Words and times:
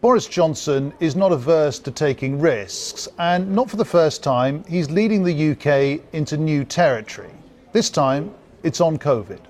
Boris 0.00 0.26
Johnson 0.26 0.94
is 0.98 1.14
not 1.14 1.30
averse 1.30 1.78
to 1.80 1.90
taking 1.90 2.40
risks, 2.40 3.06
and 3.18 3.54
not 3.54 3.68
for 3.68 3.76
the 3.76 3.84
first 3.84 4.22
time, 4.22 4.64
he's 4.66 4.90
leading 4.90 5.22
the 5.22 5.50
UK 5.50 6.02
into 6.14 6.38
new 6.38 6.64
territory. 6.64 7.28
This 7.72 7.90
time, 7.90 8.32
it's 8.62 8.80
on 8.80 8.96
COVID. 8.96 9.40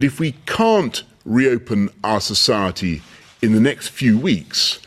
If 0.00 0.18
we 0.18 0.32
can't 0.46 1.04
reopen 1.24 1.90
our 2.02 2.20
society 2.20 3.02
in 3.40 3.52
the 3.52 3.60
next 3.60 3.88
few 3.88 4.18
weeks, 4.18 4.80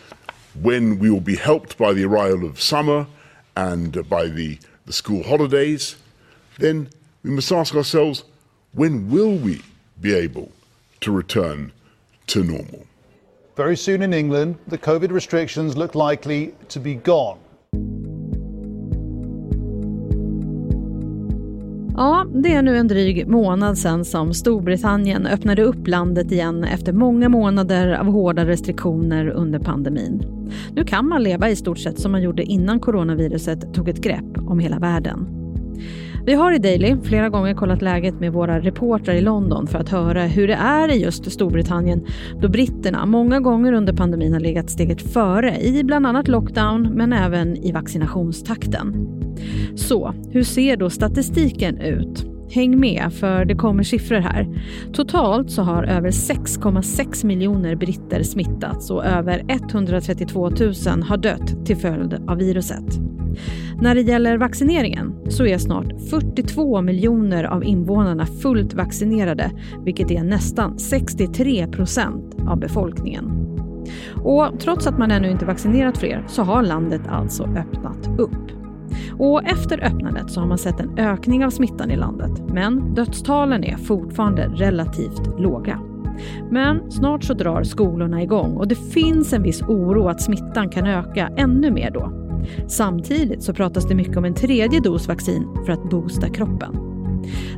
when 0.62 1.00
we 1.00 1.10
will 1.10 1.22
be 1.22 1.38
helped 1.38 1.78
by 1.78 1.94
the 1.94 2.04
arrival 2.04 2.46
of 2.46 2.60
summer 2.60 3.08
and 3.56 4.10
by 4.10 4.28
the, 4.28 4.60
the 4.86 4.94
school 4.94 5.24
holidays, 5.24 5.96
then 6.60 6.90
we 7.24 7.30
must 7.30 7.50
ask 7.54 7.74
ourselves 7.76 8.26
when 8.74 9.10
will 9.10 9.38
we 9.38 9.62
be 10.02 10.14
able 10.14 10.52
to 11.00 11.14
return 11.14 11.72
to 12.28 12.44
normal? 12.44 12.86
Very 13.56 13.76
soon 13.76 14.02
in 14.02 14.14
England, 14.14 14.56
the 14.70 14.78
COVID 14.78 15.12
restrictions 15.12 15.76
look 15.76 15.96
likely 15.96 16.52
to 16.68 16.80
be 16.80 16.94
gone. 16.94 17.38
Ja, 21.96 22.26
det 22.34 22.54
är 22.54 22.62
nu 22.62 22.78
en 22.78 22.88
dryg 22.88 23.28
månad 23.28 23.78
sedan 23.78 24.06
som 24.06 24.34
Storbritannien 24.34 25.28
öppnade 25.28 25.64
upp 25.64 25.88
landet 25.88 26.32
igen 26.32 26.64
efter 26.64 26.94
många 26.94 27.30
månader 27.30 27.92
av 27.92 28.06
hårda 28.06 28.46
restriktioner 28.46 29.28
under 29.28 29.60
pandemin. 29.60 30.24
Nu 30.76 30.84
kan 30.84 31.08
man 31.08 31.24
leva 31.24 31.50
i 31.50 31.56
stort 31.56 31.80
sett 31.80 32.00
som 32.00 32.12
man 32.12 32.22
gjorde 32.22 32.44
innan 32.44 32.80
coronaviruset 32.80 33.74
tog 33.74 33.90
ett 33.90 34.02
grepp 34.02 34.38
om 34.48 34.60
hela 34.60 34.80
världen. 34.80 35.41
Vi 36.26 36.34
har 36.34 36.52
i 36.52 36.58
Daily 36.58 36.96
flera 37.04 37.30
gånger 37.30 37.54
kollat 37.54 37.82
läget 37.82 38.20
med 38.20 38.34
våra 38.34 38.60
reportrar 38.60 39.14
i 39.14 39.22
London 39.22 39.68
för 39.68 39.80
att 39.80 39.90
höra 39.90 40.24
hur 40.24 40.48
det 40.48 40.54
är 40.54 40.92
i 40.92 41.04
just 41.04 41.32
Storbritannien 41.32 42.06
då 42.42 42.50
britterna 42.50 43.06
många 43.06 43.40
gånger 43.40 43.74
under 43.74 43.94
pandemin 43.94 44.34
har 44.34 44.40
legat 44.40 44.70
steget 44.70 45.14
före 45.14 45.62
i 45.62 45.84
bland 45.84 46.08
annat 46.08 46.28
lockdown 46.28 46.90
men 46.94 47.14
även 47.14 47.58
i 47.58 47.72
vaccinationstakten. 47.72 49.08
Så, 49.76 50.14
hur 50.30 50.44
ser 50.44 50.78
då 50.78 50.90
statistiken 50.90 51.78
ut? 51.78 52.26
Häng 52.50 52.80
med, 52.80 53.14
för 53.14 53.46
det 53.46 53.56
kommer 53.56 53.84
siffror 53.84 54.20
här. 54.20 54.62
Totalt 54.94 55.52
så 55.52 55.62
har 55.62 55.84
över 55.84 56.12
6,6 56.12 57.26
miljoner 57.26 57.76
britter 57.76 58.24
smittats 58.24 58.92
och 58.92 59.06
över 59.06 59.46
132 59.48 60.50
000 60.50 60.74
har 61.04 61.18
dött 61.18 61.66
till 61.66 61.78
följd 61.78 62.14
av 62.28 62.38
viruset. 62.38 63.00
När 63.82 63.96
det 63.96 64.02
gäller 64.02 64.38
vaccineringen 64.38 65.16
så 65.30 65.46
är 65.46 65.58
snart 65.58 66.02
42 66.10 66.82
miljoner 66.82 67.44
av 67.44 67.64
invånarna 67.64 68.26
fullt 68.26 68.74
vaccinerade, 68.74 69.52
vilket 69.86 70.12
är 70.12 70.24
nästan 70.24 70.80
63 70.80 71.68
procent 71.68 72.36
av 72.48 72.60
befolkningen. 72.60 73.32
Och 74.16 74.60
trots 74.60 74.88
att 74.88 74.98
man 74.98 75.12
ännu 75.12 75.32
inte 75.32 75.46
vaccinerat 75.46 75.98
fler 75.98 76.24
så 76.28 76.44
har 76.44 76.64
landet 76.64 77.02
alltså 77.10 77.44
öppnat 77.44 78.20
upp. 78.20 78.52
Och 79.20 79.44
efter 79.44 79.84
öppnandet 79.86 80.32
så 80.32 80.40
har 80.40 80.48
man 80.48 80.58
sett 80.58 80.80
en 80.80 80.98
ökning 80.98 81.46
av 81.46 81.50
smittan 81.50 81.92
i 81.92 81.96
landet, 81.96 82.32
men 82.48 82.94
dödstalen 82.94 83.64
är 83.64 83.76
fortfarande 83.76 84.48
relativt 84.48 85.40
låga. 85.40 85.80
Men 86.50 86.92
snart 86.92 87.24
så 87.24 87.34
drar 87.34 87.64
skolorna 87.64 88.24
igång 88.24 88.58
och 88.58 88.68
det 88.68 88.76
finns 88.76 89.34
en 89.34 89.44
viss 89.44 89.62
oro 89.62 90.08
att 90.08 90.22
smittan 90.22 90.70
kan 90.70 90.88
öka 90.88 91.30
ännu 91.38 91.72
mer 91.72 91.92
då. 91.92 92.22
Samtidigt 92.68 93.44
så 93.44 93.54
pratas 93.54 93.88
det 93.88 93.96
mycket 93.96 94.18
om 94.18 94.26
en 94.26 94.34
tredje 94.34 94.80
dos 94.80 95.08
vaccin 95.08 95.48
för 95.66 95.74
att 95.74 95.90
boosta 95.90 96.30
kroppen. 96.30 96.92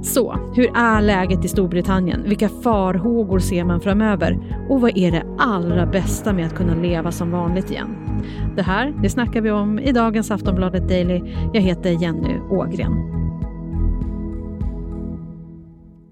Så, 0.03 0.39
hur 0.55 0.77
är 0.77 1.01
läget 1.01 1.45
i 1.45 1.47
Storbritannien? 1.47 2.23
Vilka 2.27 2.49
farhågor 2.49 3.39
ser 3.39 3.63
man 3.63 3.81
framöver? 3.81 4.37
Och 4.69 4.81
vad 4.81 4.97
är 4.97 5.11
det 5.11 5.23
allra 5.37 5.85
bästa 5.85 6.33
med 6.33 6.45
att 6.45 6.55
kunna 6.55 6.75
leva 6.75 7.11
som 7.11 7.31
vanligt 7.31 7.71
igen? 7.71 7.95
Det 8.55 8.61
här, 8.61 8.93
det 9.01 9.09
snackar 9.09 9.41
vi 9.41 9.51
om 9.51 9.79
i 9.79 9.91
dagens 9.91 10.31
Aftonbladet 10.31 10.89
Daily. 10.89 11.21
Jag 11.53 11.61
heter 11.61 11.89
Jenny 11.89 12.39
Ågren. 12.51 13.13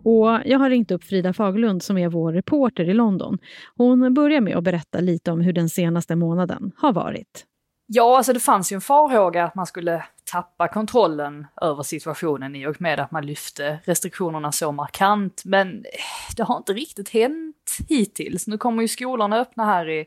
Och 0.03 0.39
jag 0.45 0.59
har 0.59 0.69
ringt 0.69 0.91
upp 0.91 1.03
Frida 1.03 1.33
Faglund 1.33 1.83
som 1.83 1.97
är 1.97 2.09
vår 2.09 2.33
reporter 2.33 2.89
i 2.89 2.93
London. 2.93 3.37
Hon 3.77 4.13
börjar 4.13 4.41
med 4.41 4.57
att 4.57 4.63
berätta 4.63 4.99
lite 4.99 5.31
om 5.31 5.41
hur 5.41 5.53
den 5.53 5.69
senaste 5.69 6.15
månaden 6.15 6.71
har 6.75 6.93
varit. 6.93 7.45
Ja, 7.93 8.17
alltså 8.17 8.33
det 8.33 8.39
fanns 8.39 8.71
ju 8.71 8.75
en 8.75 8.81
farhåga 8.81 9.43
att 9.43 9.55
man 9.55 9.65
skulle 9.65 10.03
tappa 10.23 10.67
kontrollen 10.67 11.47
över 11.61 11.83
situationen 11.83 12.55
i 12.55 12.67
och 12.67 12.81
med 12.81 12.99
att 12.99 13.11
man 13.11 13.25
lyfte 13.25 13.79
restriktionerna 13.83 14.51
så 14.51 14.71
markant. 14.71 15.41
Men 15.45 15.77
eh, 15.77 16.35
det 16.37 16.43
har 16.43 16.57
inte 16.57 16.73
riktigt 16.73 17.09
hänt 17.09 17.77
hittills. 17.89 18.47
Nu 18.47 18.57
kommer 18.57 18.81
ju 18.81 18.87
skolorna 18.87 19.39
öppna 19.39 19.65
här 19.65 19.89
i 19.89 20.05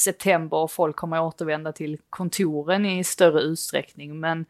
september 0.00 0.56
och 0.56 0.72
folk 0.72 0.96
kommer 0.96 1.22
återvända 1.22 1.72
till 1.72 1.98
kontoren 2.10 2.86
i 2.86 3.04
större 3.04 3.40
utsträckning. 3.40 4.20
Men 4.20 4.46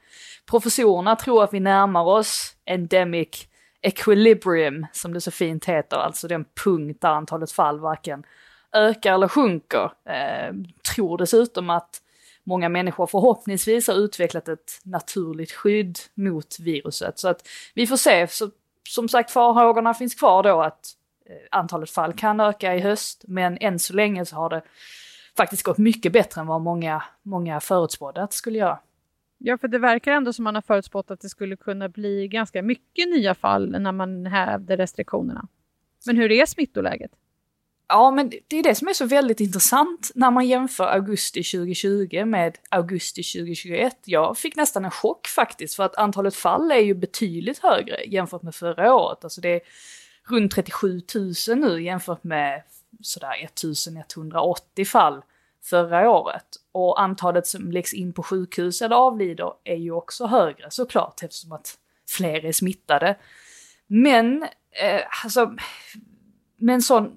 professorerna 0.50 1.16
tror 1.16 1.44
att 1.44 1.54
vi 1.54 1.60
närmar 1.60 2.04
oss 2.04 2.56
endemic 2.64 3.48
equilibrium, 3.82 4.86
som 4.92 5.12
det 5.12 5.20
så 5.20 5.30
fint 5.30 5.64
heter, 5.64 5.96
alltså 5.96 6.28
den 6.28 6.44
punkt 6.64 7.00
där 7.00 7.08
antalet 7.08 7.52
fall 7.52 7.80
varken 7.80 8.24
ökar 8.72 9.14
eller 9.14 9.28
sjunker. 9.28 9.92
Eh, 10.08 10.54
tror 10.94 11.18
dessutom 11.18 11.70
att 11.70 12.02
många 12.46 12.68
människor 12.68 13.06
förhoppningsvis 13.06 13.88
har 13.88 13.94
utvecklat 13.94 14.48
ett 14.48 14.80
naturligt 14.82 15.52
skydd 15.52 15.98
mot 16.14 16.58
viruset. 16.60 17.18
Så 17.18 17.28
att 17.28 17.48
vi 17.74 17.86
får 17.86 17.96
se. 17.96 18.26
Så, 18.26 18.50
som 18.88 19.08
sagt, 19.08 19.30
farhågorna 19.30 19.94
finns 19.94 20.14
kvar 20.14 20.42
då 20.42 20.62
att 20.62 20.86
eh, 21.26 21.36
antalet 21.50 21.90
fall 21.90 22.12
kan 22.12 22.40
öka 22.40 22.74
i 22.74 22.80
höst, 22.80 23.24
men 23.28 23.58
än 23.58 23.78
så 23.78 23.92
länge 23.92 24.24
så 24.24 24.36
har 24.36 24.50
det 24.50 24.62
faktiskt 25.36 25.62
gått 25.62 25.78
mycket 25.78 26.12
bättre 26.12 26.40
än 26.40 26.46
vad 26.46 26.60
många, 26.60 27.02
många 27.22 27.60
förutspådde 27.60 28.22
att 28.22 28.30
det 28.30 28.36
skulle 28.36 28.58
göra. 28.58 28.78
Ja, 29.38 29.58
för 29.58 29.68
det 29.68 29.78
verkar 29.78 30.12
ändå 30.12 30.32
som 30.32 30.44
man 30.44 30.54
har 30.54 30.62
förutspått 30.62 31.10
att 31.10 31.20
det 31.20 31.28
skulle 31.28 31.56
kunna 31.56 31.88
bli 31.88 32.28
ganska 32.28 32.62
mycket 32.62 33.08
nya 33.08 33.34
fall 33.34 33.70
när 33.70 33.92
man 33.92 34.26
hävde 34.26 34.76
restriktionerna. 34.76 35.48
Men 36.06 36.16
hur 36.16 36.32
är 36.32 36.46
smittoläget? 36.46 37.10
Ja, 37.88 38.10
men 38.10 38.30
det 38.48 38.58
är 38.58 38.62
det 38.62 38.74
som 38.74 38.88
är 38.88 38.92
så 38.92 39.06
väldigt 39.06 39.40
intressant 39.40 40.10
när 40.14 40.30
man 40.30 40.46
jämför 40.46 40.84
augusti 40.84 41.42
2020 41.42 42.24
med 42.24 42.58
augusti 42.68 43.22
2021. 43.22 43.98
Jag 44.04 44.38
fick 44.38 44.56
nästan 44.56 44.84
en 44.84 44.90
chock 44.90 45.26
faktiskt, 45.26 45.74
för 45.74 45.82
att 45.82 45.96
antalet 45.96 46.34
fall 46.34 46.70
är 46.70 46.80
ju 46.80 46.94
betydligt 46.94 47.58
högre 47.58 48.04
jämfört 48.04 48.42
med 48.42 48.54
förra 48.54 48.94
året. 48.94 49.24
Alltså 49.24 49.40
det 49.40 49.48
är 49.48 49.60
runt 50.28 50.52
37 50.52 51.02
000 51.48 51.58
nu 51.58 51.82
jämfört 51.82 52.24
med 52.24 52.62
sådär 53.00 53.44
1180 53.44 54.84
fall 54.84 55.22
förra 55.64 56.10
året. 56.10 56.46
Och 56.72 57.00
antalet 57.00 57.46
som 57.46 57.72
läggs 57.72 57.94
in 57.94 58.12
på 58.12 58.22
sjukhus 58.22 58.82
eller 58.82 58.96
avlider 58.96 59.52
är 59.64 59.76
ju 59.76 59.90
också 59.90 60.26
högre 60.26 60.70
såklart 60.70 61.22
eftersom 61.22 61.52
att 61.52 61.78
fler 62.08 62.44
är 62.44 62.52
smittade. 62.52 63.16
Men, 63.86 64.42
eh, 64.70 65.24
alltså, 65.24 65.56
med 66.56 66.74
en 66.74 66.82
sån 66.82 67.16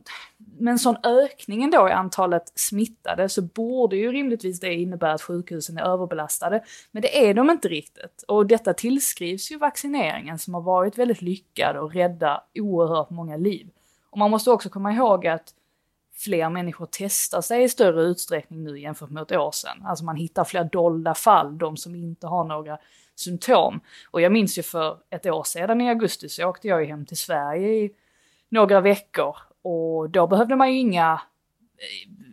med 0.59 0.71
en 0.71 0.79
sån 0.79 0.97
ökning 1.03 1.63
ändå 1.63 1.89
i 1.89 1.91
antalet 1.91 2.51
smittade 2.55 3.29
så 3.29 3.41
borde 3.41 3.95
ju 3.95 4.11
rimligtvis 4.11 4.59
det 4.59 4.73
innebära 4.73 5.13
att 5.13 5.21
sjukhusen 5.21 5.77
är 5.77 5.81
överbelastade. 5.81 6.63
Men 6.91 7.01
det 7.01 7.29
är 7.29 7.33
de 7.33 7.49
inte 7.49 7.67
riktigt. 7.67 8.23
Och 8.27 8.45
detta 8.45 8.73
tillskrivs 8.73 9.51
ju 9.51 9.57
vaccineringen 9.57 10.39
som 10.39 10.53
har 10.53 10.61
varit 10.61 10.97
väldigt 10.97 11.21
lyckad 11.21 11.77
och 11.77 11.93
rädda 11.93 12.43
oerhört 12.55 13.09
många 13.09 13.37
liv. 13.37 13.69
Och 14.09 14.17
man 14.17 14.31
måste 14.31 14.51
också 14.51 14.69
komma 14.69 14.93
ihåg 14.93 15.27
att 15.27 15.53
fler 16.13 16.49
människor 16.49 16.87
testar 16.91 17.41
sig 17.41 17.63
i 17.63 17.69
större 17.69 18.01
utsträckning 18.01 18.63
nu 18.63 18.79
jämfört 18.79 19.09
med 19.09 19.23
ett 19.23 19.31
år 19.31 19.51
sedan. 19.51 19.85
Alltså 19.85 20.05
man 20.05 20.15
hittar 20.15 20.43
fler 20.43 20.63
dolda 20.63 21.13
fall, 21.13 21.57
de 21.57 21.77
som 21.77 21.95
inte 21.95 22.27
har 22.27 22.43
några 22.43 22.77
symptom. 23.15 23.79
Och 24.11 24.21
jag 24.21 24.31
minns 24.31 24.57
ju 24.57 24.63
för 24.63 24.97
ett 25.09 25.25
år 25.25 25.43
sedan 25.43 25.81
i 25.81 25.89
augusti 25.89 26.29
så 26.29 26.45
åkte 26.45 26.67
jag 26.67 26.81
ju 26.81 26.87
hem 26.87 27.05
till 27.05 27.17
Sverige 27.17 27.67
i 27.67 27.91
några 28.49 28.81
veckor 28.81 29.35
och 29.61 30.09
då 30.09 30.27
behövde 30.27 30.55
man 30.55 30.73
ju 30.73 30.79
inga, 30.79 31.21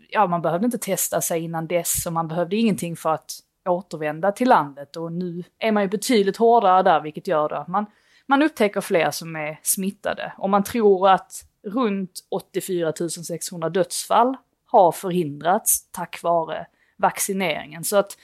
ja 0.09 0.27
man 0.27 0.43
behövde 0.43 0.65
inte 0.65 0.79
testa 0.79 1.21
sig 1.21 1.41
innan 1.41 1.67
dess 1.67 2.07
och 2.07 2.13
man 2.13 2.29
behövde 2.29 2.57
ingenting 2.57 2.97
för 2.97 3.11
att 3.11 3.33
återvända 3.69 4.33
till 4.33 4.49
landet 4.49 4.97
och 4.97 5.13
nu 5.13 5.45
är 5.59 5.73
man 5.73 5.83
ju 5.83 5.89
betydligt 5.89 6.37
hårdare 6.37 6.83
där 6.83 7.01
vilket 7.01 7.27
gör 7.27 7.53
att 7.53 7.69
man, 7.69 7.87
man 8.27 8.43
upptäcker 8.43 8.81
fler 8.81 9.11
som 9.11 9.37
är 9.37 9.61
smittade. 9.63 10.33
Och 10.39 10.51
man 10.51 10.65
tror 10.65 11.09
att 11.09 11.45
runt 11.67 12.27
84 12.29 12.93
600 13.09 13.69
dödsfall 13.69 14.37
har 14.67 14.93
förhindrats 14.93 15.91
tack 15.91 16.23
vare 16.23 16.67
vaccineringen. 16.97 17.85
Så 17.85 17.97
att 17.97 18.19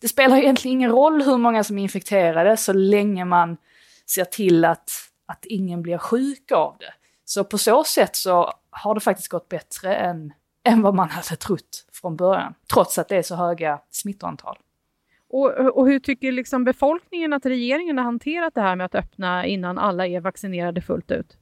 det 0.00 0.08
spelar 0.08 0.36
egentligen 0.36 0.76
ingen 0.76 0.90
roll 0.90 1.22
hur 1.22 1.36
många 1.36 1.64
som 1.64 1.78
är 1.78 1.82
infekterade 1.82 2.56
så 2.56 2.72
länge 2.72 3.24
man 3.24 3.56
ser 4.06 4.24
till 4.24 4.64
att, 4.64 4.90
att 5.26 5.44
ingen 5.44 5.82
blir 5.82 5.98
sjuk 5.98 6.52
av 6.52 6.76
det. 6.80 6.92
Så 7.24 7.44
på 7.44 7.58
så 7.58 7.84
sätt 7.84 8.16
så 8.16 8.52
har 8.70 8.94
det 8.94 9.00
faktiskt 9.00 9.28
gått 9.28 9.48
bättre 9.48 9.96
än, 9.96 10.32
än 10.64 10.82
vad 10.82 10.94
man 10.94 11.10
hade 11.10 11.36
trott 11.36 11.86
från 11.92 12.16
början, 12.16 12.54
trots 12.72 12.98
att 12.98 13.08
det 13.08 13.16
är 13.16 13.22
så 13.22 13.34
höga 13.34 13.80
smittoantal. 13.90 14.58
Och, 15.30 15.50
och 15.50 15.86
hur 15.86 16.00
tycker 16.00 16.32
liksom 16.32 16.64
befolkningen 16.64 17.32
att 17.32 17.46
regeringen 17.46 17.98
har 17.98 18.04
hanterat 18.04 18.54
det 18.54 18.60
här 18.60 18.76
med 18.76 18.84
att 18.84 18.94
öppna 18.94 19.46
innan 19.46 19.78
alla 19.78 20.06
är 20.06 20.20
vaccinerade 20.20 20.80
fullt 20.80 21.10
ut? 21.10 21.36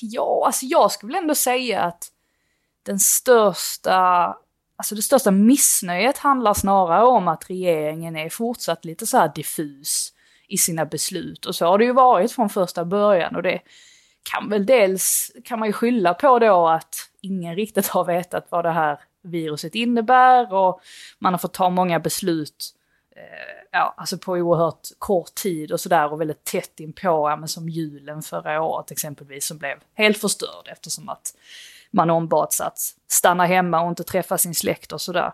Ja, 0.00 0.42
alltså 0.46 0.66
jag 0.66 0.92
skulle 0.92 1.18
ändå 1.18 1.34
säga 1.34 1.82
att 1.82 2.12
den 2.82 2.98
största 2.98 4.36
alltså 4.76 4.94
det 4.94 5.02
största 5.02 5.30
missnöjet 5.30 6.18
handlar 6.18 6.54
snarare 6.54 7.04
om 7.04 7.28
att 7.28 7.50
regeringen 7.50 8.16
är 8.16 8.28
fortsatt 8.28 8.84
lite 8.84 9.06
så 9.06 9.32
diffus 9.34 10.12
i 10.48 10.58
sina 10.58 10.86
beslut. 10.86 11.46
Och 11.46 11.54
så 11.54 11.66
har 11.66 11.78
det 11.78 11.84
ju 11.84 11.92
varit 11.92 12.32
från 12.32 12.48
första 12.48 12.84
början 12.84 13.36
och 13.36 13.42
det 13.42 13.60
kan 14.32 14.48
väl 14.48 14.66
dels, 14.66 15.32
kan 15.44 15.58
man 15.58 15.68
ju 15.68 15.72
skylla 15.72 16.14
på 16.14 16.38
då 16.38 16.68
att 16.68 16.94
ingen 17.20 17.56
riktigt 17.56 17.86
har 17.86 18.04
vetat 18.04 18.46
vad 18.50 18.64
det 18.64 18.70
här 18.70 19.00
viruset 19.22 19.74
innebär 19.74 20.52
och 20.52 20.80
man 21.18 21.32
har 21.32 21.38
fått 21.38 21.54
ta 21.54 21.70
många 21.70 22.00
beslut 22.00 22.74
eh, 23.16 23.68
ja, 23.72 23.94
alltså 23.96 24.18
på 24.18 24.32
oerhört 24.32 24.88
kort 24.98 25.34
tid 25.34 25.72
och 25.72 25.80
sådär 25.80 26.12
och 26.12 26.20
väldigt 26.20 26.44
tätt 26.44 26.80
inpå, 26.80 27.30
ja, 27.30 27.36
men 27.36 27.48
som 27.48 27.68
julen 27.68 28.22
förra 28.22 28.62
året 28.62 28.90
exempelvis 28.90 29.46
som 29.46 29.58
blev 29.58 29.78
helt 29.94 30.18
förstörd 30.18 30.68
eftersom 30.72 31.08
att 31.08 31.34
man 31.90 32.10
ombads 32.10 32.60
att 32.60 32.78
stanna 33.08 33.46
hemma 33.46 33.80
och 33.80 33.88
inte 33.88 34.04
träffa 34.04 34.38
sin 34.38 34.54
släkt 34.54 34.92
och 34.92 35.00
sådär. 35.00 35.32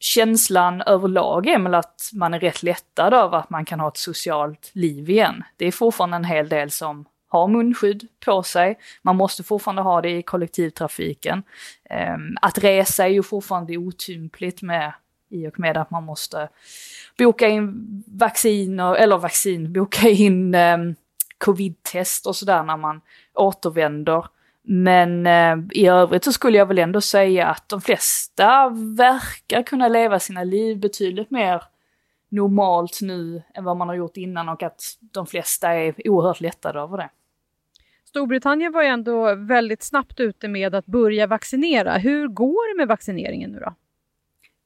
Känslan 0.00 0.82
överlag 0.82 1.46
är 1.46 1.58
väl 1.58 1.74
att 1.74 2.10
man 2.12 2.34
är 2.34 2.40
rätt 2.40 2.62
lättad 2.62 3.14
över 3.14 3.38
att 3.38 3.50
man 3.50 3.64
kan 3.64 3.80
ha 3.80 3.88
ett 3.88 3.96
socialt 3.96 4.70
liv 4.72 5.10
igen. 5.10 5.44
Det 5.56 5.66
är 5.66 5.72
fortfarande 5.72 6.16
en 6.16 6.24
hel 6.24 6.48
del 6.48 6.70
som 6.70 7.04
har 7.28 7.48
munskydd 7.48 8.08
på 8.24 8.42
sig. 8.42 8.78
Man 9.02 9.16
måste 9.16 9.42
fortfarande 9.42 9.82
ha 9.82 10.00
det 10.00 10.10
i 10.10 10.22
kollektivtrafiken. 10.22 11.42
Ehm, 11.90 12.36
att 12.42 12.58
resa 12.58 13.04
är 13.04 13.08
ju 13.08 13.22
fortfarande 13.22 13.76
otympligt 13.76 14.62
med 14.62 14.92
i 15.30 15.48
och 15.48 15.60
med 15.60 15.76
att 15.76 15.90
man 15.90 16.04
måste 16.04 16.48
boka 17.18 17.48
in 17.48 18.02
vacciner, 18.06 18.94
eller 18.94 19.18
vaccin, 19.18 19.72
boka 19.72 20.08
in 20.08 20.54
eh, 20.54 20.78
covid-test 21.38 22.26
och 22.26 22.36
sådär 22.36 22.62
när 22.62 22.76
man 22.76 23.00
återvänder. 23.34 24.26
Men 24.62 25.26
eh, 25.26 25.56
i 25.70 25.86
övrigt 25.86 26.24
så 26.24 26.32
skulle 26.32 26.58
jag 26.58 26.66
väl 26.66 26.78
ändå 26.78 27.00
säga 27.00 27.46
att 27.46 27.68
de 27.68 27.80
flesta 27.80 28.68
verkar 28.96 29.62
kunna 29.62 29.88
leva 29.88 30.18
sina 30.18 30.44
liv 30.44 30.78
betydligt 30.78 31.30
mer 31.30 31.62
normalt 32.28 32.98
nu 33.02 33.42
än 33.54 33.64
vad 33.64 33.76
man 33.76 33.88
har 33.88 33.94
gjort 33.94 34.16
innan 34.16 34.48
och 34.48 34.62
att 34.62 34.82
de 35.00 35.26
flesta 35.26 35.74
är 35.74 36.08
oerhört 36.08 36.40
lättade 36.40 36.80
över 36.80 36.96
det. 36.96 37.10
Storbritannien 38.08 38.72
var 38.72 38.82
ju 38.82 38.88
ändå 38.88 39.34
väldigt 39.34 39.82
snabbt 39.82 40.20
ute 40.20 40.48
med 40.48 40.74
att 40.74 40.86
börja 40.86 41.26
vaccinera. 41.26 41.98
Hur 41.98 42.28
går 42.28 42.72
det 42.72 42.76
med 42.76 42.88
vaccineringen 42.88 43.50
nu 43.50 43.58
då? 43.58 43.74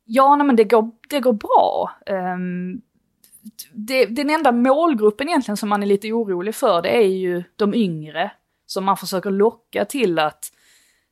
Ja, 0.04 0.36
nej, 0.36 0.46
men 0.46 0.56
det 0.56 0.64
går, 0.64 0.90
det 1.08 1.20
går 1.20 1.32
bra. 1.32 1.90
Um, 2.06 2.82
det, 3.72 4.06
den 4.06 4.30
enda 4.30 4.52
målgruppen 4.52 5.28
egentligen 5.28 5.56
som 5.56 5.68
man 5.68 5.82
är 5.82 5.86
lite 5.86 6.12
orolig 6.12 6.54
för, 6.54 6.82
det 6.82 6.96
är 6.96 7.08
ju 7.08 7.42
de 7.56 7.74
yngre 7.74 8.30
som 8.66 8.84
man 8.84 8.96
försöker 8.96 9.30
locka 9.30 9.84
till 9.84 10.18
att, 10.18 10.52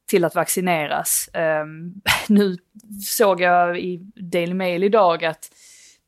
till 0.07 0.25
att 0.25 0.35
vaccineras. 0.35 1.31
Um, 1.63 1.95
nu 2.29 2.57
såg 3.07 3.41
jag 3.41 3.81
i 3.81 3.97
Daily 4.15 4.55
Mail 4.55 4.85
idag 4.85 5.25
att 5.25 5.53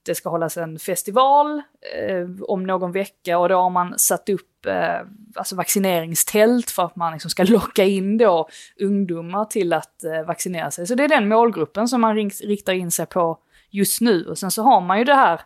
det 0.02 0.14
ska 0.14 0.28
hållas 0.28 0.56
en 0.56 0.78
festival 0.78 1.62
eh, 1.96 2.44
om 2.48 2.62
någon 2.64 2.92
vecka 2.92 3.38
och 3.38 3.48
då 3.48 3.56
har 3.56 3.70
man 3.70 3.98
satt 3.98 4.28
upp 4.28 4.66
eh, 4.66 5.00
alltså 5.34 5.56
vaccineringstält 5.56 6.70
för 6.70 6.84
att 6.84 6.96
man 6.96 7.12
liksom 7.12 7.30
ska 7.30 7.44
locka 7.48 7.84
in 7.84 8.18
då 8.18 8.48
ungdomar 8.80 9.44
till 9.44 9.72
att 9.72 10.04
eh, 10.04 10.22
vaccinera 10.26 10.70
sig. 10.70 10.86
Så 10.86 10.94
det 10.94 11.04
är 11.04 11.08
den 11.08 11.28
målgruppen 11.28 11.88
som 11.88 12.00
man 12.00 12.16
riktar 12.30 12.72
in 12.72 12.90
sig 12.90 13.06
på 13.06 13.38
just 13.70 14.00
nu. 14.00 14.24
Och 14.24 14.38
sen 14.38 14.50
så 14.50 14.62
har 14.62 14.80
man 14.80 14.98
ju 14.98 15.04
det 15.04 15.14
här 15.14 15.40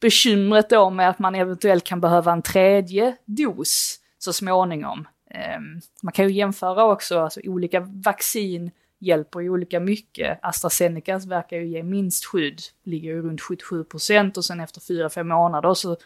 bekymret 0.00 0.70
då 0.70 0.90
med 0.90 1.08
att 1.08 1.18
man 1.18 1.34
eventuellt 1.34 1.84
kan 1.84 2.00
behöva 2.00 2.32
en 2.32 2.42
tredje 2.42 3.16
dos 3.24 4.00
så 4.18 4.32
småningom. 4.32 5.08
Ehm, 5.30 5.80
man 6.02 6.12
kan 6.12 6.28
ju 6.28 6.34
jämföra 6.34 6.84
också 6.84 7.20
alltså, 7.20 7.40
olika 7.44 7.80
vaccin 7.80 8.70
hjälper 8.98 9.40
ju 9.40 9.50
olika 9.50 9.80
mycket. 9.80 10.38
AstraZenecas 10.42 11.26
verkar 11.26 11.56
ju 11.56 11.66
ge 11.66 11.82
minst 11.82 12.24
skydd, 12.24 12.60
ligger 12.82 13.10
ju 13.10 13.22
runt 13.22 13.40
77 13.40 13.84
procent 13.84 14.36
och 14.36 14.44
sen 14.44 14.60
efter 14.60 14.80
4-5 14.80 15.22
månader 15.22 15.74
så 15.74 15.96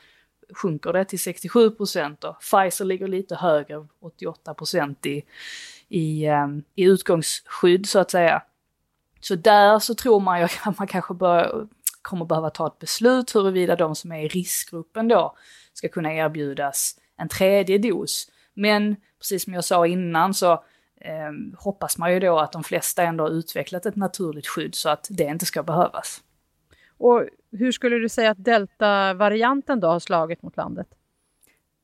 sjunker 0.54 0.92
det 0.92 1.04
till 1.04 1.20
67 1.20 1.70
procent 1.70 2.24
och 2.24 2.40
Pfizer 2.40 2.84
ligger 2.84 3.08
lite 3.08 3.34
högre, 3.34 3.86
88 4.00 4.54
procent 4.54 5.06
i, 5.06 5.22
i, 5.88 6.26
ehm, 6.26 6.62
i 6.74 6.84
utgångsskydd 6.84 7.88
så 7.88 7.98
att 7.98 8.10
säga. 8.10 8.42
Så 9.20 9.34
där 9.34 9.78
så 9.78 9.94
tror 9.94 10.20
man 10.20 10.40
ju 10.40 10.44
att 10.64 10.78
man 10.78 10.86
kanske 10.86 11.14
bör, 11.14 11.68
kommer 12.02 12.24
behöva 12.24 12.50
ta 12.50 12.66
ett 12.66 12.78
beslut 12.78 13.34
huruvida 13.34 13.76
de 13.76 13.94
som 13.94 14.12
är 14.12 14.24
i 14.24 14.28
riskgruppen 14.28 15.08
då 15.08 15.36
ska 15.72 15.88
kunna 15.88 16.14
erbjudas 16.14 16.98
en 17.16 17.28
tredje 17.28 17.78
dos. 17.78 18.30
Men 18.54 18.96
precis 19.18 19.44
som 19.44 19.54
jag 19.54 19.64
sa 19.64 19.86
innan 19.86 20.34
så 20.34 20.64
eh, 21.04 21.58
hoppas 21.58 21.98
man 21.98 22.12
ju 22.12 22.20
då 22.20 22.38
att 22.38 22.52
de 22.52 22.64
flesta 22.64 23.02
ändå 23.02 23.24
har 23.24 23.30
utvecklat 23.30 23.86
ett 23.86 23.96
naturligt 23.96 24.46
skydd 24.46 24.74
så 24.74 24.88
att 24.88 25.06
det 25.10 25.24
inte 25.24 25.46
ska 25.46 25.62
behövas. 25.62 26.22
Och 26.98 27.26
hur 27.52 27.72
skulle 27.72 27.96
du 27.96 28.08
säga 28.08 28.30
att 28.30 28.44
deltavarianten 28.44 29.80
då 29.80 29.88
har 29.88 30.00
slagit 30.00 30.42
mot 30.42 30.56
landet? 30.56 30.86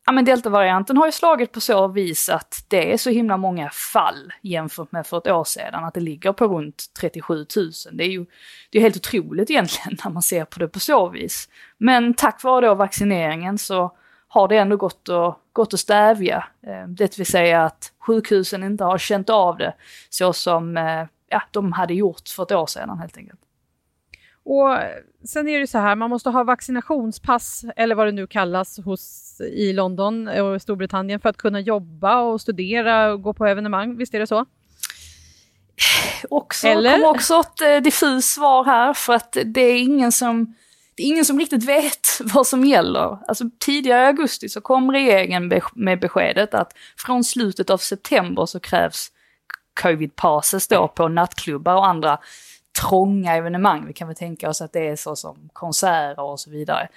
Ja 0.06 0.12
men 0.12 0.24
deltavarianten 0.24 0.96
har 0.96 1.06
ju 1.06 1.12
slagit 1.12 1.52
på 1.52 1.60
så 1.60 1.88
vis 1.88 2.28
att 2.28 2.64
det 2.68 2.92
är 2.92 2.96
så 2.96 3.10
himla 3.10 3.36
många 3.36 3.70
fall 3.70 4.32
jämfört 4.42 4.92
med 4.92 5.06
för 5.06 5.18
ett 5.18 5.26
år 5.26 5.44
sedan, 5.44 5.84
att 5.84 5.94
det 5.94 6.00
ligger 6.00 6.32
på 6.32 6.46
runt 6.46 6.84
37 7.00 7.34
000. 7.34 7.46
Det 7.92 8.04
är 8.04 8.08
ju 8.08 8.26
det 8.70 8.78
är 8.78 8.82
helt 8.82 8.96
otroligt 8.96 9.50
egentligen 9.50 9.98
när 10.04 10.10
man 10.10 10.22
ser 10.22 10.44
på 10.44 10.58
det 10.58 10.68
på 10.68 10.80
så 10.80 11.08
vis. 11.08 11.48
Men 11.78 12.14
tack 12.14 12.42
vare 12.42 12.66
då 12.66 12.74
vaccineringen 12.74 13.58
så 13.58 13.96
har 14.28 14.48
det 14.48 14.56
ändå 14.56 14.76
gått 14.76 15.08
att, 15.08 15.38
gått 15.52 15.74
att 15.74 15.80
stävja. 15.80 16.44
Eh, 16.62 16.88
det 16.88 17.18
vill 17.18 17.26
säga 17.26 17.64
att 17.64 17.92
sjukhusen 17.98 18.62
inte 18.62 18.84
har 18.84 18.98
känt 18.98 19.30
av 19.30 19.58
det 19.58 19.74
så 20.10 20.32
som 20.32 20.76
eh, 20.76 21.06
ja, 21.28 21.42
de 21.50 21.72
hade 21.72 21.94
gjort 21.94 22.28
för 22.28 22.42
ett 22.42 22.52
år 22.52 22.66
sedan 22.66 22.98
helt 22.98 23.16
enkelt. 23.16 23.40
Och 24.44 24.78
sen 25.24 25.48
är 25.48 25.60
det 25.60 25.66
så 25.66 25.78
här, 25.78 25.96
man 25.96 26.10
måste 26.10 26.30
ha 26.30 26.44
vaccinationspass 26.44 27.64
eller 27.76 27.94
vad 27.94 28.06
det 28.06 28.12
nu 28.12 28.26
kallas 28.26 28.78
hos, 28.78 29.36
i 29.40 29.72
London 29.72 30.28
och 30.28 30.62
Storbritannien 30.62 31.20
för 31.20 31.28
att 31.28 31.36
kunna 31.36 31.60
jobba 31.60 32.20
och 32.20 32.40
studera 32.40 33.12
och 33.12 33.22
gå 33.22 33.32
på 33.32 33.46
evenemang. 33.46 33.96
Visst 33.96 34.14
är 34.14 34.18
det 34.18 34.26
så? 34.26 34.46
Också, 36.30 36.68
eller? 36.68 36.92
kom 36.92 37.10
också 37.10 37.40
ett 37.40 37.60
eh, 37.60 37.76
diffust 37.76 38.34
svar 38.34 38.64
här 38.64 38.94
för 38.94 39.14
att 39.14 39.36
det 39.44 39.60
är 39.60 39.78
ingen 39.78 40.12
som 40.12 40.54
det 40.98 41.04
är 41.04 41.06
ingen 41.06 41.24
som 41.24 41.38
riktigt 41.38 41.64
vet 41.64 42.08
vad 42.34 42.46
som 42.46 42.64
gäller. 42.64 43.18
Alltså 43.28 43.44
tidigare 43.58 44.02
i 44.02 44.06
augusti 44.06 44.48
så 44.48 44.60
kom 44.60 44.92
regeringen 44.92 45.60
med 45.74 46.00
beskedet 46.00 46.54
att 46.54 46.72
från 46.96 47.24
slutet 47.24 47.70
av 47.70 47.78
september 47.78 48.46
så 48.46 48.60
krävs 48.60 49.12
covid 49.82 50.16
passes 50.16 50.68
då 50.68 50.88
på 50.88 51.08
nattklubbar 51.08 51.74
och 51.74 51.86
andra 51.86 52.18
trånga 52.80 53.36
evenemang. 53.36 53.86
Vi 53.86 53.92
kan 53.92 54.08
väl 54.08 54.16
tänka 54.16 54.48
oss 54.48 54.60
att 54.60 54.72
det 54.72 54.88
är 54.88 54.96
så 54.96 55.16
som 55.16 55.48
konserter 55.52 56.22
och 56.22 56.40
så 56.40 56.50
vidare. 56.50 56.88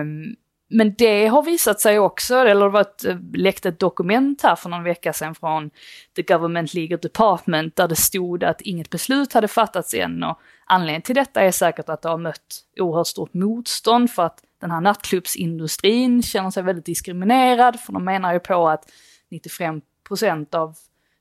Um, 0.00 0.36
men 0.68 0.94
det 0.98 1.26
har 1.26 1.42
visat 1.42 1.80
sig 1.80 1.98
också, 1.98 2.34
eller 2.34 2.64
det 2.64 2.70
var 2.70 2.80
ett, 2.80 3.04
eh, 3.04 3.16
läckt 3.34 3.66
ett 3.66 3.78
dokument 3.78 4.42
här 4.42 4.56
för 4.56 4.68
någon 4.68 4.82
vecka 4.82 5.12
sedan 5.12 5.34
från 5.34 5.70
The 6.16 6.22
Government 6.22 6.74
Legal 6.74 6.98
Department 6.98 7.76
där 7.76 7.88
det 7.88 7.96
stod 7.96 8.44
att 8.44 8.60
inget 8.60 8.90
beslut 8.90 9.32
hade 9.32 9.48
fattats 9.48 9.94
än 9.94 10.22
och 10.22 10.38
anledningen 10.66 11.02
till 11.02 11.14
detta 11.14 11.40
är 11.40 11.50
säkert 11.50 11.88
att 11.88 12.02
det 12.02 12.08
har 12.08 12.18
mött 12.18 12.64
oerhört 12.80 13.06
stort 13.06 13.34
motstånd 13.34 14.10
för 14.10 14.22
att 14.22 14.42
den 14.60 14.70
här 14.70 14.80
nattklubbsindustrin 14.80 16.22
känner 16.22 16.50
sig 16.50 16.62
väldigt 16.62 16.86
diskriminerad 16.86 17.80
för 17.80 17.92
de 17.92 18.04
menar 18.04 18.32
ju 18.32 18.40
på 18.40 18.68
att 18.68 18.84
95% 19.30 20.54
av 20.54 20.76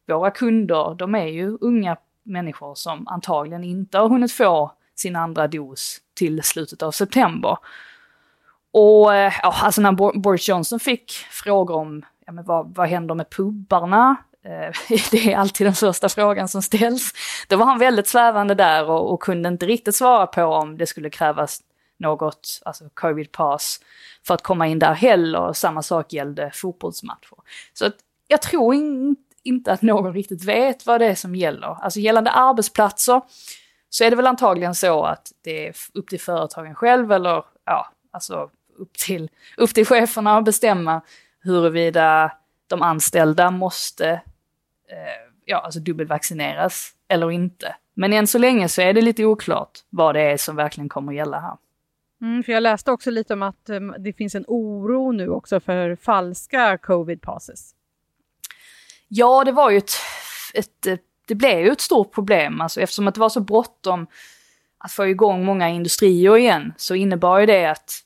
våra 0.07 0.31
kunder, 0.31 0.95
de 0.95 1.15
är 1.15 1.27
ju 1.27 1.57
unga 1.61 1.97
människor 2.23 2.75
som 2.75 3.07
antagligen 3.07 3.63
inte 3.63 3.97
har 3.97 4.09
hunnit 4.09 4.31
få 4.31 4.71
sin 4.95 5.15
andra 5.15 5.47
dos 5.47 5.97
till 6.13 6.43
slutet 6.43 6.83
av 6.83 6.91
september. 6.91 7.57
Och 8.73 9.15
eh, 9.15 9.33
ja, 9.41 9.55
alltså 9.61 9.81
när 9.81 9.91
Boris 10.19 10.49
Johnson 10.49 10.79
fick 10.79 11.11
frågor 11.11 11.75
om 11.75 12.05
ja, 12.25 12.31
men 12.31 12.45
vad, 12.45 12.75
vad 12.75 12.87
händer 12.87 13.15
med 13.15 13.29
pubbarna? 13.29 14.15
Eh, 14.45 14.95
det 15.11 15.33
är 15.33 15.37
alltid 15.37 15.67
den 15.67 15.73
första 15.73 16.09
frågan 16.09 16.47
som 16.47 16.61
ställs. 16.61 17.13
Då 17.47 17.57
var 17.57 17.65
han 17.65 17.79
väldigt 17.79 18.07
svävande 18.07 18.55
där 18.55 18.89
och, 18.89 19.13
och 19.13 19.21
kunde 19.21 19.49
inte 19.49 19.65
riktigt 19.65 19.95
svara 19.95 20.27
på 20.27 20.43
om 20.43 20.77
det 20.77 20.85
skulle 20.85 21.09
krävas 21.09 21.61
något, 21.99 22.61
alltså 22.65 22.89
covid 22.93 23.31
pass, 23.31 23.79
för 24.27 24.33
att 24.33 24.41
komma 24.41 24.67
in 24.67 24.79
där 24.79 24.93
heller. 24.93 25.53
Samma 25.53 25.81
sak 25.81 26.13
gällde 26.13 26.51
fotbollsmatcher. 26.53 27.37
Så 27.73 27.85
att 27.85 27.95
jag 28.27 28.41
tror 28.41 28.75
in, 28.75 29.15
inte 29.43 29.71
att 29.71 29.81
någon 29.81 30.13
riktigt 30.13 30.43
vet 30.43 30.85
vad 30.85 31.01
det 31.01 31.05
är 31.05 31.15
som 31.15 31.35
gäller. 31.35 31.83
Alltså 31.83 31.99
gällande 31.99 32.31
arbetsplatser 32.31 33.21
så 33.89 34.03
är 34.03 34.09
det 34.09 34.15
väl 34.15 34.27
antagligen 34.27 34.75
så 34.75 35.03
att 35.03 35.31
det 35.43 35.67
är 35.67 35.75
upp 35.93 36.07
till 36.07 36.21
företagen 36.21 36.75
själv 36.75 37.11
eller 37.11 37.45
ja, 37.65 37.89
alltså 38.11 38.49
upp 38.77 38.93
till, 38.93 39.29
upp 39.57 39.73
till 39.73 39.85
cheferna 39.85 40.37
att 40.37 40.45
bestämma 40.45 41.01
huruvida 41.39 42.31
de 42.67 42.81
anställda 42.81 43.51
måste 43.51 44.09
eh, 44.89 45.31
ja, 45.45 45.57
alltså 45.57 45.79
dubbelvaccineras 45.79 46.91
eller 47.07 47.31
inte. 47.31 47.75
Men 47.93 48.13
än 48.13 48.27
så 48.27 48.37
länge 48.37 48.69
så 48.69 48.81
är 48.81 48.93
det 48.93 49.01
lite 49.01 49.25
oklart 49.25 49.79
vad 49.89 50.15
det 50.15 50.21
är 50.21 50.37
som 50.37 50.55
verkligen 50.55 50.89
kommer 50.89 51.13
gälla 51.13 51.39
här. 51.39 51.57
Mm, 52.21 52.43
för 52.43 52.51
jag 52.51 52.63
läste 52.63 52.91
också 52.91 53.11
lite 53.11 53.33
om 53.33 53.43
att 53.43 53.69
um, 53.69 53.95
det 53.99 54.13
finns 54.13 54.35
en 54.35 54.45
oro 54.47 55.11
nu 55.11 55.29
också 55.29 55.59
för 55.59 55.95
falska 55.95 56.77
covid 56.77 57.21
passes. 57.21 57.75
Ja, 59.07 59.43
det 59.43 59.51
var 59.51 59.69
ju 59.69 59.77
ett, 59.77 59.91
ett, 60.53 60.87
ett 60.87 61.01
det 61.27 61.35
blev 61.35 61.59
ju 61.59 61.71
ett 61.71 61.81
stort 61.81 62.11
problem, 62.11 62.61
alltså 62.61 62.81
eftersom 62.81 63.07
att 63.07 63.13
det 63.13 63.21
var 63.21 63.29
så 63.29 63.39
bråttom 63.39 64.07
att 64.77 64.91
få 64.91 65.07
igång 65.07 65.45
många 65.45 65.69
industrier 65.69 66.37
igen, 66.37 66.73
så 66.77 66.95
innebar 66.95 67.39
ju 67.39 67.45
det 67.45 67.65
att 67.65 67.99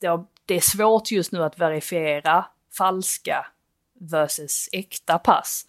det, 0.00 0.24
det 0.46 0.54
är 0.54 0.60
svårt 0.60 1.10
just 1.10 1.32
nu 1.32 1.44
att 1.44 1.58
verifiera 1.58 2.44
falska 2.78 3.46
versus 4.00 4.68
äkta 4.72 5.18
pass. 5.18 5.66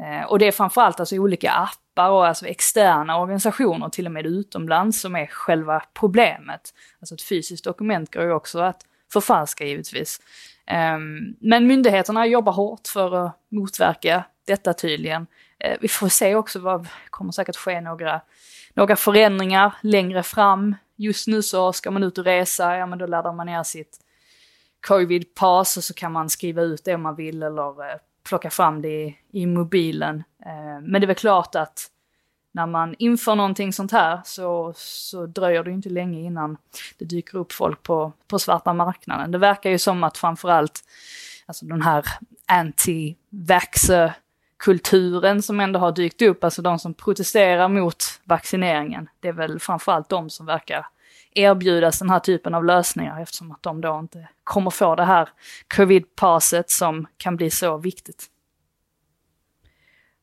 Eh, 0.00 0.26
och 0.26 0.38
det 0.38 0.46
är 0.46 0.52
framförallt 0.52 1.00
alltså 1.00 1.16
olika 1.16 1.50
appar 1.50 2.10
och 2.10 2.26
alltså 2.26 2.46
externa 2.46 3.18
organisationer, 3.18 3.88
till 3.88 4.06
och 4.06 4.12
med 4.12 4.26
utomlands, 4.26 5.00
som 5.00 5.16
är 5.16 5.26
själva 5.26 5.82
problemet. 5.94 6.74
Alltså 7.00 7.14
ett 7.14 7.22
fysiskt 7.22 7.64
dokument 7.64 8.14
går 8.14 8.24
ju 8.24 8.32
också 8.32 8.60
att 8.60 8.86
förfalska 9.12 9.64
givetvis. 9.64 10.20
Eh, 10.66 10.98
men 11.40 11.66
myndigheterna 11.66 12.26
jobbar 12.26 12.52
hårt 12.52 12.88
för 12.88 13.26
att 13.26 13.38
motverka 13.48 14.24
detta 14.46 14.74
tydligen. 14.74 15.26
Eh, 15.58 15.78
vi 15.80 15.88
får 15.88 16.08
se 16.08 16.34
också 16.34 16.58
vad, 16.58 16.88
kommer 17.10 17.32
säkert 17.32 17.56
ske 17.56 17.80
några, 17.80 18.20
några 18.74 18.96
förändringar 18.96 19.74
längre 19.80 20.22
fram. 20.22 20.74
Just 21.02 21.26
nu 21.26 21.42
så 21.42 21.72
ska 21.72 21.90
man 21.90 22.02
ut 22.02 22.18
och 22.18 22.24
resa, 22.24 22.76
ja 22.76 22.86
men 22.86 22.98
då 22.98 23.06
laddar 23.06 23.32
man 23.32 23.46
ner 23.46 23.62
sitt 23.62 23.98
covid-pass 24.86 25.76
och 25.76 25.84
så 25.84 25.94
kan 25.94 26.12
man 26.12 26.30
skriva 26.30 26.62
ut 26.62 26.84
det 26.84 26.94
om 26.94 27.02
man 27.02 27.16
vill 27.16 27.42
eller 27.42 27.90
eh, 27.90 27.96
plocka 28.22 28.50
fram 28.50 28.82
det 28.82 28.88
i, 28.88 29.18
i 29.32 29.46
mobilen. 29.46 30.24
Eh, 30.46 30.80
men 30.82 31.00
det 31.00 31.04
är 31.04 31.06
väl 31.06 31.16
klart 31.16 31.54
att 31.54 31.88
när 32.52 32.66
man 32.66 32.94
inför 32.98 33.34
någonting 33.34 33.72
sånt 33.72 33.92
här 33.92 34.20
så, 34.24 34.72
så 34.76 35.26
dröjer 35.26 35.64
det 35.64 35.70
inte 35.70 35.88
länge 35.88 36.20
innan 36.20 36.56
det 36.98 37.04
dyker 37.04 37.38
upp 37.38 37.52
folk 37.52 37.82
på, 37.82 38.12
på 38.26 38.38
svarta 38.38 38.72
marknaden. 38.72 39.30
Det 39.30 39.38
verkar 39.38 39.70
ju 39.70 39.78
som 39.78 40.04
att 40.04 40.18
framförallt 40.18 40.84
alltså 41.46 41.66
den 41.66 41.82
här 41.82 42.04
anti-vaxxer 42.46 44.12
kulturen 44.62 45.42
som 45.42 45.60
ändå 45.60 45.78
har 45.78 45.92
dykt 45.92 46.22
upp, 46.22 46.44
alltså 46.44 46.62
de 46.62 46.78
som 46.78 46.94
protesterar 46.94 47.68
mot 47.68 48.04
vaccineringen. 48.24 49.08
Det 49.20 49.28
är 49.28 49.32
väl 49.32 49.60
framförallt 49.60 50.08
de 50.08 50.30
som 50.30 50.46
verkar 50.46 50.86
erbjudas 51.34 51.98
den 51.98 52.10
här 52.10 52.18
typen 52.18 52.54
av 52.54 52.64
lösningar 52.64 53.20
eftersom 53.20 53.52
att 53.52 53.62
de 53.62 53.80
då 53.80 53.98
inte 53.98 54.28
kommer 54.44 54.70
få 54.70 54.94
det 54.94 55.04
här 55.04 55.28
covid-passet 55.74 56.70
som 56.70 57.06
kan 57.16 57.36
bli 57.36 57.50
så 57.50 57.76
viktigt. 57.76 58.26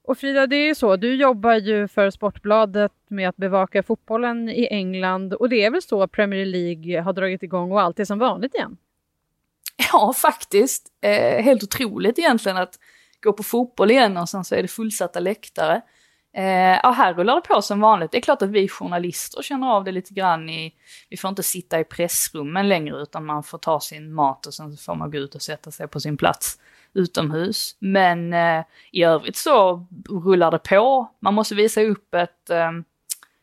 Och 0.04 0.18
Frida, 0.18 0.48
det 0.48 0.56
är 0.56 0.68
ju 0.68 0.76
så, 0.76 0.96
du 0.96 1.16
jobbar 1.16 1.54
ju 1.54 1.88
för 1.88 2.10
Sportbladet 2.10 2.92
med 3.08 3.30
att 3.30 3.38
bevaka 3.38 3.84
fotbollen 3.84 4.50
i 4.50 4.68
England 4.72 5.34
och 5.34 5.50
det 5.50 5.66
är 5.66 5.72
väl 5.72 5.82
så 5.82 6.04
att 6.04 6.12
Premier 6.12 6.46
League 6.46 7.02
har 7.02 7.14
dragit 7.14 7.44
igång 7.44 7.72
och 7.72 7.82
allt 7.82 8.00
är 8.00 8.06
som 8.06 8.20
vanligt 8.20 8.56
igen? 8.56 8.78
Ja, 9.92 10.14
faktiskt. 10.14 10.88
Eh, 11.02 11.44
helt 11.44 11.64
otroligt 11.64 12.20
egentligen 12.20 12.58
att 12.58 12.80
gå 13.24 13.34
på 13.34 13.44
fotboll 13.44 13.92
igen 13.92 14.18
och 14.18 14.30
sen 14.30 14.44
så 14.44 14.56
är 14.56 14.62
det 14.62 14.68
fullsatta 14.68 15.20
läktare. 15.20 15.82
Eh, 16.34 16.80
ja, 16.84 16.92
här 16.92 17.14
rullar 17.14 17.36
det 17.36 17.42
på 17.42 17.62
som 17.62 17.80
vanligt. 17.80 18.12
Det 18.12 18.18
är 18.18 18.22
klart 18.22 18.42
att 18.42 18.50
vi 18.50 18.68
journalister 18.68 19.42
känner 19.42 19.68
av 19.68 19.84
det 19.84 19.92
lite 19.92 20.14
grann 20.14 20.50
i, 20.50 20.74
vi 21.10 21.18
får 21.18 21.30
inte 21.30 21.44
sitta 21.44 21.80
i 21.80 21.84
pressrummen 21.84 22.70
längre 22.70 23.02
utan 23.02 23.26
man 23.26 23.44
får 23.44 23.58
ta 23.58 23.80
sin 23.80 24.14
mat 24.14 24.46
och 24.46 24.54
sen 24.54 24.78
får 24.78 24.96
man 24.96 25.12
gå 25.12 25.18
ut 25.18 25.36
och 25.36 25.42
sätta 25.42 25.72
sig 25.72 25.88
på 25.88 26.00
sin 26.00 26.18
plats 26.18 26.60
utomhus. 26.94 27.76
Men 27.80 28.34
eh, 28.34 28.64
i 28.92 29.04
övrigt 29.04 29.36
så 29.36 29.86
rullar 30.10 30.52
det 30.52 30.60
på. 30.60 31.12
Man 31.20 31.34
måste 31.34 31.56
visa 31.56 31.82
upp 31.82 32.14
ett, 32.14 32.50
eh, 32.50 32.72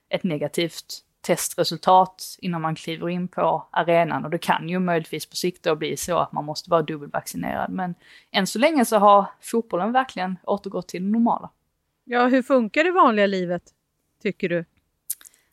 ett 0.08 0.24
negativt 0.24 1.05
testresultat 1.26 2.36
innan 2.38 2.60
man 2.60 2.74
kliver 2.74 3.08
in 3.08 3.28
på 3.28 3.66
arenan 3.70 4.24
och 4.24 4.30
det 4.30 4.38
kan 4.38 4.68
ju 4.68 4.78
möjligtvis 4.78 5.26
på 5.26 5.36
sikt 5.36 5.62
då 5.62 5.76
bli 5.76 5.96
så 5.96 6.18
att 6.18 6.32
man 6.32 6.44
måste 6.44 6.70
vara 6.70 6.82
dubbelvaccinerad. 6.82 7.70
Men 7.70 7.94
än 8.30 8.46
så 8.46 8.58
länge 8.58 8.84
så 8.84 8.98
har 8.98 9.26
fotbollen 9.40 9.92
verkligen 9.92 10.38
återgått 10.42 10.88
till 10.88 11.02
det 11.02 11.10
normala. 11.10 11.50
Ja, 12.04 12.26
hur 12.26 12.42
funkar 12.42 12.84
det 12.84 12.90
vanliga 12.90 13.26
livet, 13.26 13.62
tycker 14.22 14.48
du? 14.48 14.64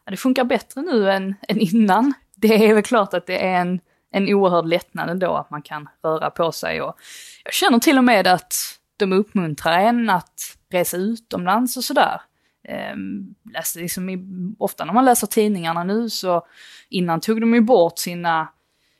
Ja, 0.06 0.12
det 0.12 0.18
funkar 0.18 0.44
bättre 0.44 0.82
nu 0.82 1.12
än, 1.12 1.36
än 1.48 1.60
innan. 1.60 2.14
Det 2.36 2.70
är 2.70 2.74
väl 2.74 2.84
klart 2.84 3.14
att 3.14 3.26
det 3.26 3.46
är 3.46 3.62
en, 3.62 3.80
en 4.12 4.34
oerhörd 4.34 4.66
lättnad 4.66 5.10
ändå 5.10 5.36
att 5.36 5.50
man 5.50 5.62
kan 5.62 5.90
röra 6.04 6.30
på 6.30 6.52
sig 6.52 6.82
och 6.82 6.98
jag 7.44 7.54
känner 7.54 7.80
till 7.80 7.98
och 7.98 8.04
med 8.04 8.28
att 8.28 8.54
de 8.98 9.14
uppmuntrar 9.14 9.80
en 9.80 10.10
att 10.10 10.58
resa 10.70 10.98
utomlands 10.98 11.78
och 11.78 11.84
sådär. 11.84 12.22
Ehm, 12.64 13.36
Läste 13.54 13.80
liksom 13.80 14.10
i, 14.10 14.18
ofta 14.60 14.86
när 14.86 14.94
man 14.94 15.06
läser 15.06 15.28
tidningarna 15.28 15.84
nu 15.84 16.10
så 16.10 16.48
innan 16.90 17.20
tog 17.20 17.42
de 17.42 17.54
ju 17.54 17.62
bort 17.62 18.00
sina 18.00 18.48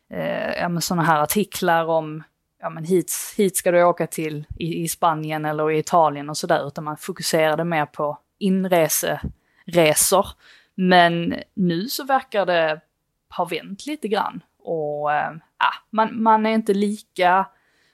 eh, 0.10 0.62
ja, 0.62 0.82
sådana 0.82 1.04
här 1.04 1.22
artiklar 1.22 1.86
om 1.86 2.24
ja 2.60 2.70
men 2.70 2.84
hit, 2.84 3.14
hit 3.38 3.58
ska 3.58 3.72
du 3.72 3.84
åka 3.84 4.08
till 4.08 4.46
i, 4.60 4.84
i 4.84 4.88
Spanien 4.88 5.46
eller 5.46 5.72
i 5.72 5.78
Italien 5.78 6.30
och 6.30 6.38
sådär, 6.38 6.68
utan 6.68 6.84
man 6.84 6.98
fokuserade 6.98 7.64
mer 7.64 7.86
på 7.86 8.18
inreseresor. 8.40 10.28
Men 10.76 11.36
nu 11.54 11.88
så 11.88 12.04
verkar 12.04 12.46
det 12.46 12.82
ha 13.38 13.46
vänt 13.46 13.86
lite 13.86 14.08
grann 14.08 14.44
och 14.60 15.14
eh, 15.14 15.32
man, 15.90 16.24
man 16.24 16.46
är 16.46 16.54
inte 16.54 16.74
lika 16.74 17.46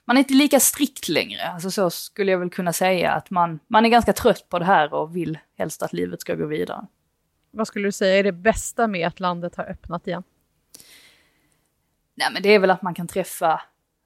man 0.10 0.18
är 0.18 0.20
inte 0.20 0.34
lika 0.34 0.60
strikt 0.60 1.10
längre. 1.10 1.42
Alltså 1.42 1.72
så 1.72 1.90
skulle 1.90 2.32
jag 2.32 2.40
väl 2.40 2.50
kunna 2.50 2.74
säga 2.74 3.12
att 3.12 3.30
man, 3.30 3.60
man 3.68 3.86
är 3.86 3.90
ganska 3.90 4.14
trött 4.14 4.50
på 4.50 4.60
det 4.60 4.66
här 4.66 4.94
och 4.94 5.16
vill 5.16 5.38
helst 5.58 5.84
att 5.84 5.94
livet 5.94 6.22
ska 6.22 6.36
gå 6.36 6.46
vidare. 6.46 6.88
Vad 7.52 7.68
skulle 7.68 7.88
du 7.88 7.92
säga 7.92 8.20
är 8.20 8.24
det 8.24 8.32
bästa 8.32 8.88
med 8.88 9.08
att 9.08 9.20
landet 9.20 9.56
har 9.56 9.64
öppnat 9.64 10.08
igen? 10.08 10.24
Nej 12.16 12.28
men 12.34 12.42
det 12.42 12.50
är 12.50 12.60
väl 12.60 12.72
att 12.72 12.82
man 12.82 12.94
kan 12.94 13.08
träffa 13.08 13.62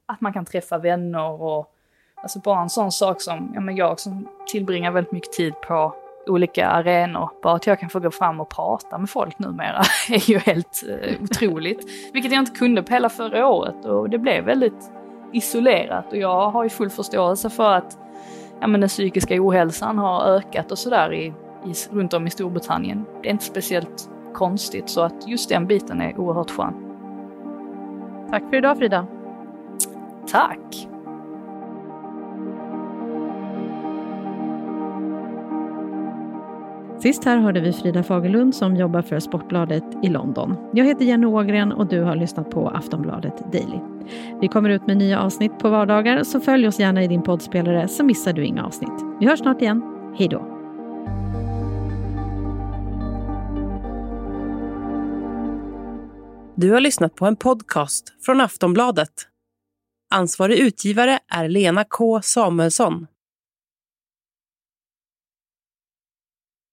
att 0.06 0.22
man 0.22 0.34
kan 0.34 0.46
träffa 0.46 0.78
vänner 0.78 1.42
och 1.42 1.76
alltså 2.16 2.40
bara 2.40 2.62
en 2.62 2.70
sån 2.70 2.92
sak 2.92 3.22
som, 3.22 3.52
ja 3.54 3.62
men 3.62 3.76
jag 3.76 4.00
som 4.00 4.28
tillbringar 4.48 4.92
väldigt 4.92 5.14
mycket 5.14 5.34
tid 5.34 5.54
på 5.68 5.96
olika 6.28 6.68
arenor, 6.68 7.30
bara 7.44 7.56
att 7.56 7.68
jag 7.68 7.80
kan 7.80 7.90
få 7.90 8.00
gå 8.00 8.12
fram 8.12 8.40
och 8.40 8.50
prata 8.50 8.98
med 8.98 9.10
folk 9.10 9.40
numera 9.40 9.82
är 10.10 10.30
ju 10.30 10.38
helt 10.38 10.84
eh, 10.90 11.24
otroligt. 11.24 12.14
Vilket 12.14 12.32
jag 12.32 12.40
inte 12.40 12.60
kunde 12.60 12.84
på 12.84 12.94
hela 12.94 13.10
förra 13.10 13.48
året 13.48 13.86
och 13.86 14.10
det 14.10 14.18
blev 14.18 14.44
väldigt 14.46 14.92
isolerat 15.34 16.12
och 16.12 16.18
jag 16.18 16.50
har 16.50 16.64
ju 16.64 16.70
full 16.70 16.90
förståelse 16.90 17.50
för 17.50 17.74
att 17.74 17.98
ja, 18.60 18.68
men 18.68 18.82
den 18.82 18.90
psykiska 18.90 19.36
ohälsan 19.40 19.98
har 19.98 20.22
ökat 20.24 20.72
och 20.72 20.80
sådär 20.80 21.14
i, 21.14 21.26
i, 21.66 21.74
runt 21.92 22.14
om 22.14 22.28
i 22.28 22.30
Storbritannien. 22.30 23.06
Det 23.22 23.28
är 23.28 23.32
inte 23.32 23.46
speciellt 23.46 24.10
konstigt 24.34 24.90
så 24.90 25.02
att 25.02 25.28
just 25.28 25.50
den 25.50 25.68
biten 25.68 26.02
är 26.02 26.20
oerhört 26.20 26.52
skön. 26.52 26.74
Tack 28.30 28.44
för 28.50 28.56
idag 28.56 28.78
Frida. 28.78 29.08
Tack! 30.32 30.93
Sist 37.04 37.24
här 37.24 37.38
hörde 37.38 37.62
vi 37.62 37.74
Frida 37.74 38.04
Fagerlund 38.04 38.56
som 38.56 38.76
jobbar 38.76 39.02
för 39.02 39.20
Sportbladet 39.20 39.84
i 40.04 40.10
London. 40.10 40.56
Jag 40.74 40.86
heter 40.86 41.06
Jenny 41.06 41.26
Ågren 41.26 41.72
och 41.72 41.88
du 41.88 42.02
har 42.02 42.16
lyssnat 42.16 42.50
på 42.50 42.70
Aftonbladet 42.70 43.52
Daily. 43.52 43.80
Vi 44.42 44.48
kommer 44.48 44.70
ut 44.70 44.88
med 44.88 44.98
nya 44.98 45.22
avsnitt 45.22 45.60
på 45.60 45.70
vardagar 45.70 46.24
så 46.24 46.40
följ 46.40 46.68
oss 46.68 46.80
gärna 46.80 47.04
i 47.04 47.08
din 47.08 47.24
poddspelare 47.24 47.88
så 47.88 48.04
missar 48.04 48.34
du 48.34 48.46
inga 48.46 48.66
avsnitt. 48.66 48.94
Vi 49.20 49.26
hörs 49.26 49.40
snart 49.40 49.62
igen. 49.62 49.82
Hej 50.18 50.28
då! 50.28 50.40
Du 56.56 56.72
har 56.72 56.80
lyssnat 56.80 57.16
på 57.16 57.26
en 57.26 57.36
podcast 57.36 58.14
från 58.26 58.42
Aftonbladet. 58.42 59.28
Ansvarig 60.14 60.60
utgivare 60.60 61.20
är 61.28 61.50
Lena 61.50 61.84
K 61.84 62.22
Samuelsson. 62.22 63.08